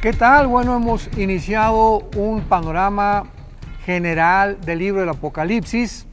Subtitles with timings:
[0.00, 0.46] ¿Qué tal?
[0.46, 3.24] Bueno, hemos iniciado un panorama
[3.84, 6.06] general del libro del Apocalipsis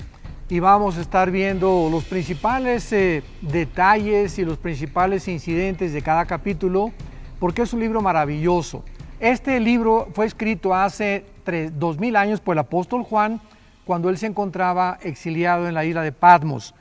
[0.49, 6.25] y vamos a estar viendo los principales eh, detalles y los principales incidentes de cada
[6.25, 6.91] capítulo
[7.39, 8.83] porque es un libro maravilloso.
[9.21, 11.23] Este libro fue escrito hace
[11.71, 13.39] dos mil años por el apóstol Juan
[13.85, 16.75] cuando él se encontraba exiliado en la isla de Patmos.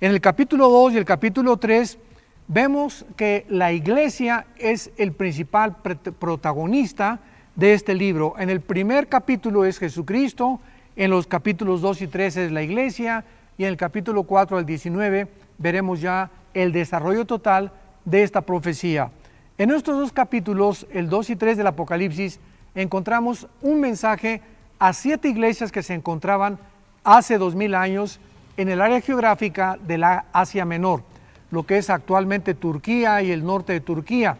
[0.00, 1.98] En el capítulo 2 y el capítulo 3
[2.48, 5.76] vemos que la iglesia es el principal
[6.18, 7.20] protagonista
[7.54, 8.34] de este libro.
[8.38, 10.60] En el primer capítulo es Jesucristo,
[10.96, 13.24] en los capítulos 2 y 3 es la iglesia
[13.56, 15.28] y en el capítulo 4 al 19
[15.58, 17.72] veremos ya el desarrollo total
[18.04, 19.10] de esta profecía.
[19.58, 22.40] En estos dos capítulos, el 2 y 3 del Apocalipsis,
[22.74, 24.42] encontramos un mensaje
[24.78, 26.58] a siete iglesias que se encontraban
[27.04, 28.18] hace dos mil años
[28.56, 31.11] en el área geográfica de la Asia Menor
[31.52, 34.38] lo que es actualmente Turquía y el norte de Turquía.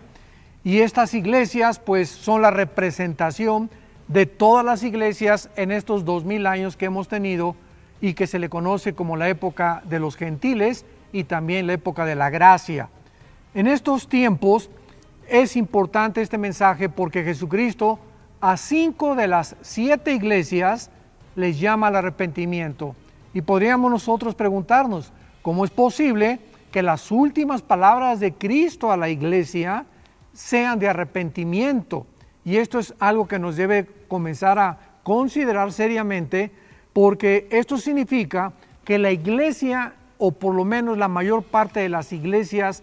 [0.65, 3.71] Y estas iglesias pues son la representación
[4.09, 7.55] de todas las iglesias en estos dos mil años que hemos tenido
[8.01, 12.07] y que se le conoce como la época de los gentiles y también la época
[12.07, 12.89] de la gracia.
[13.55, 14.71] En estos tiempos
[15.29, 17.99] es importante este mensaje porque Jesucristo
[18.41, 20.91] a cinco de las siete iglesias
[21.37, 22.97] les llama al arrepentimiento.
[23.35, 26.41] Y podríamos nosotros preguntarnos, ¿cómo es posible
[26.73, 29.87] que las últimas palabras de Cristo a la iglesia
[30.33, 32.07] sean de arrepentimiento.
[32.45, 36.51] Y esto es algo que nos debe comenzar a considerar seriamente
[36.93, 38.53] porque esto significa
[38.85, 42.83] que la iglesia, o por lo menos la mayor parte de las iglesias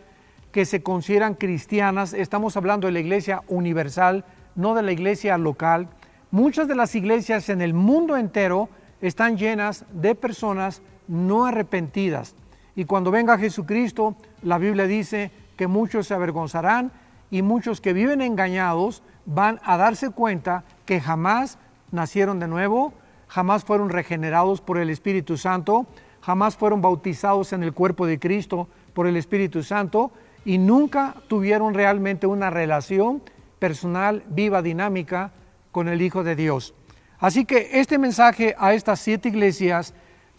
[0.51, 4.23] que se consideran cristianas, estamos hablando de la iglesia universal,
[4.55, 5.89] no de la iglesia local,
[6.31, 8.69] muchas de las iglesias en el mundo entero
[9.01, 12.35] están llenas de personas no arrepentidas.
[12.79, 16.93] Y cuando venga Jesucristo, la Biblia dice que muchos se avergonzarán
[17.29, 21.57] y muchos que viven engañados van a darse cuenta que jamás
[21.91, 22.93] nacieron de nuevo,
[23.27, 25.87] jamás fueron regenerados por el Espíritu Santo,
[26.21, 30.13] jamás fueron bautizados en el cuerpo de Cristo por el Espíritu Santo
[30.45, 33.21] y nunca tuvieron realmente una relación
[33.59, 35.33] personal, viva, dinámica
[35.73, 36.73] con el Hijo de Dios.
[37.19, 39.93] Así que este mensaje a estas siete iglesias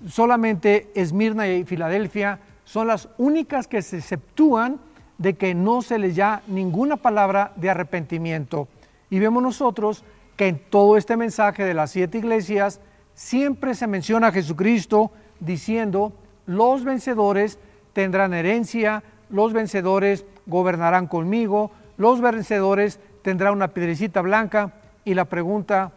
[0.09, 4.81] solamente Esmirna y Filadelfia son las únicas que se exceptúan
[5.19, 8.69] de que no se les da ninguna palabra de arrepentimiento.
[9.11, 10.05] Y vemos nosotros
[10.37, 12.81] que en todo este mensaje de las siete iglesias
[13.15, 16.13] siempre se menciona a Jesucristo diciendo,
[16.47, 17.59] los vencedores
[17.93, 24.73] tendrán herencia, los vencedores gobernarán conmigo, los vencedores tendrán una piedrecita blanca.
[25.05, 25.93] Y la pregunta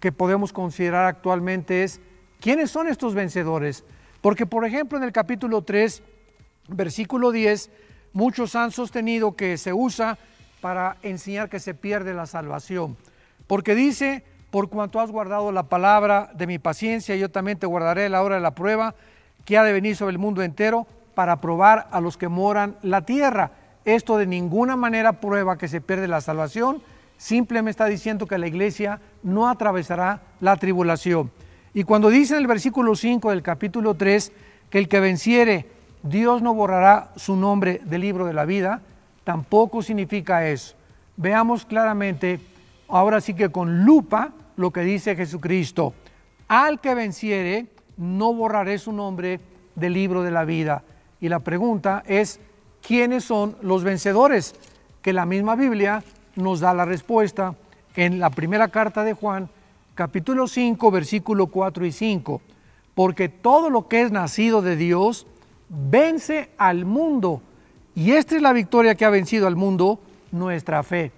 [0.00, 2.00] que podemos considerar actualmente es,
[2.40, 3.84] ¿Quiénes son estos vencedores?
[4.20, 6.02] Porque, por ejemplo, en el capítulo 3,
[6.68, 7.70] versículo 10,
[8.12, 10.18] muchos han sostenido que se usa
[10.60, 12.96] para enseñar que se pierde la salvación.
[13.46, 18.08] Porque dice, por cuanto has guardado la palabra de mi paciencia, yo también te guardaré
[18.08, 18.94] la hora de la prueba
[19.44, 23.02] que ha de venir sobre el mundo entero para probar a los que moran la
[23.02, 23.52] tierra.
[23.84, 26.82] Esto de ninguna manera prueba que se pierde la salvación,
[27.16, 31.30] simplemente está diciendo que la iglesia no atravesará la tribulación.
[31.76, 34.32] Y cuando dice en el versículo 5 del capítulo 3
[34.70, 35.66] que el que venciere,
[36.02, 38.80] Dios no borrará su nombre del libro de la vida,
[39.24, 40.74] tampoco significa eso.
[41.18, 42.40] Veamos claramente,
[42.88, 45.92] ahora sí que con lupa, lo que dice Jesucristo.
[46.48, 47.66] Al que venciere,
[47.98, 49.38] no borraré su nombre
[49.74, 50.82] del libro de la vida.
[51.20, 52.40] Y la pregunta es,
[52.80, 54.54] ¿quiénes son los vencedores?
[55.02, 56.02] Que la misma Biblia
[56.36, 57.54] nos da la respuesta
[57.96, 59.50] en la primera carta de Juan,
[59.96, 62.42] capítulo 5, versículo 4 y 5,
[62.94, 65.26] porque todo lo que es nacido de Dios
[65.70, 67.40] vence al mundo.
[67.94, 69.98] Y esta es la victoria que ha vencido al mundo,
[70.30, 71.12] nuestra fe.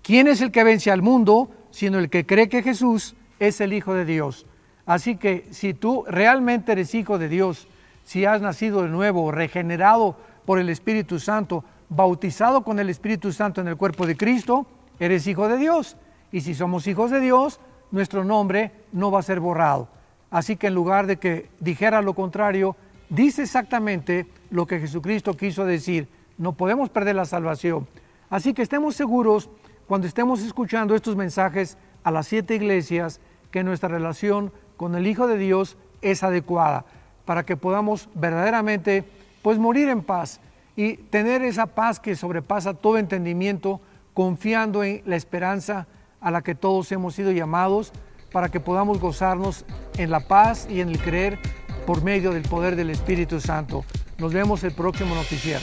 [0.00, 1.50] ¿Quién es el que vence al mundo?
[1.72, 4.46] Sino el que cree que Jesús es el Hijo de Dios.
[4.86, 7.66] Así que si tú realmente eres hijo de Dios,
[8.04, 13.60] si has nacido de nuevo, regenerado por el Espíritu Santo, bautizado con el Espíritu Santo
[13.60, 14.66] en el cuerpo de Cristo,
[15.00, 15.96] eres hijo de Dios.
[16.30, 17.60] Y si somos hijos de Dios,
[17.94, 19.88] nuestro nombre no va a ser borrado.
[20.28, 22.74] Así que en lugar de que dijera lo contrario,
[23.08, 26.08] dice exactamente lo que Jesucristo quiso decir.
[26.36, 27.86] No podemos perder la salvación.
[28.30, 29.48] Así que estemos seguros
[29.86, 33.20] cuando estemos escuchando estos mensajes a las siete iglesias
[33.52, 36.84] que nuestra relación con el Hijo de Dios es adecuada
[37.24, 39.04] para que podamos verdaderamente
[39.40, 40.40] pues morir en paz
[40.74, 43.80] y tener esa paz que sobrepasa todo entendimiento
[44.14, 45.86] confiando en la esperanza
[46.24, 47.92] a la que todos hemos sido llamados
[48.32, 49.64] para que podamos gozarnos
[49.98, 51.38] en la paz y en el creer
[51.86, 53.84] por medio del poder del Espíritu Santo.
[54.18, 55.62] Nos vemos el próximo noticiero.